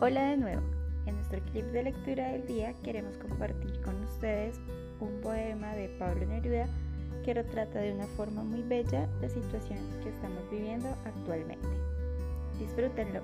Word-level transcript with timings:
Hola 0.00 0.30
de 0.30 0.36
nuevo. 0.36 0.62
En 1.06 1.14
nuestro 1.14 1.40
clip 1.52 1.66
de 1.66 1.84
lectura 1.84 2.32
del 2.32 2.44
día 2.46 2.74
queremos 2.82 3.16
compartir 3.16 3.80
con 3.82 3.94
ustedes 4.02 4.58
un 4.98 5.20
poema 5.20 5.72
de 5.74 5.88
Pablo 5.88 6.26
Neruda 6.26 6.66
que 7.24 7.32
retrata 7.32 7.78
de 7.78 7.92
una 7.92 8.06
forma 8.08 8.42
muy 8.42 8.62
bella 8.62 9.08
la 9.20 9.28
situación 9.28 9.78
que 10.02 10.08
estamos 10.08 10.50
viviendo 10.50 10.88
actualmente. 11.04 11.68
Disfrútenlo. 12.58 13.22